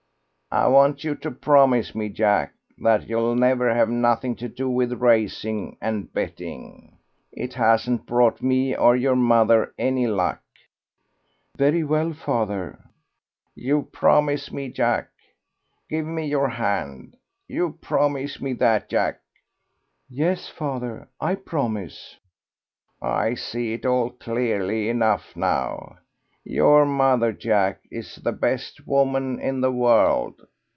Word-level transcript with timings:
"I 0.53 0.67
want 0.67 1.05
you 1.05 1.15
to 1.15 1.31
promise 1.31 1.95
me, 1.95 2.09
Jack, 2.09 2.53
that 2.79 3.07
you'll 3.07 3.37
never 3.37 3.73
have 3.73 3.87
nothing 3.87 4.35
to 4.35 4.49
do 4.49 4.69
with 4.69 4.91
racing 5.01 5.77
and 5.79 6.11
betting. 6.11 6.97
It 7.31 7.53
hasn't 7.53 8.05
brought 8.05 8.41
me 8.41 8.75
or 8.75 8.93
your 8.97 9.15
mother 9.15 9.73
any 9.79 10.07
luck." 10.07 10.41
"Very 11.57 11.85
well, 11.85 12.11
father." 12.11 12.83
"You 13.55 13.83
promise 13.93 14.51
me, 14.51 14.67
Jack. 14.67 15.07
Give 15.89 16.05
me 16.05 16.27
your 16.27 16.49
hand. 16.49 17.15
You 17.47 17.77
promise 17.81 18.41
me 18.41 18.51
that, 18.55 18.89
Jack." 18.89 19.21
"Yes, 20.09 20.49
father, 20.49 21.07
I 21.21 21.35
promise." 21.35 22.17
"I 23.01 23.35
see 23.35 23.71
it 23.71 23.85
all 23.85 24.09
clearly 24.09 24.89
enough 24.89 25.33
now. 25.33 25.99
Your 26.43 26.87
mother, 26.87 27.33
Jack, 27.33 27.81
is 27.91 28.15
the 28.15 28.31
best 28.31 28.87
woman 28.87 29.39
in 29.39 29.61
the 29.61 29.71
world. 29.71 30.47